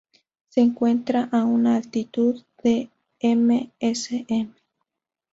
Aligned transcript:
Se 0.49 0.61
encuentra 0.61 1.29
a 1.31 1.43
una 1.45 1.75
altitud 1.75 2.41
de 2.63 2.89
m.s.m. 3.19 4.51